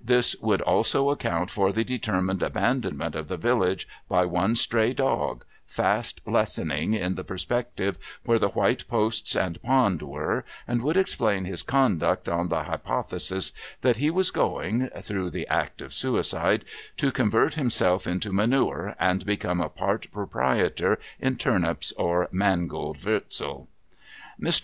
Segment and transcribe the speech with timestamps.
[0.00, 5.44] This would also account for the determined abandonment of the village by one stray dog,
[5.66, 10.96] fast lessening in the perspective where the white posts and the pond were, and would
[10.96, 13.50] explain his conduct on the hypo thesis
[13.80, 16.64] that he was going (through the act of suicide)
[16.96, 23.66] to convert himself into manure, and become a part proprietor in turnips or mangold wurzel.
[24.40, 24.52] Mr.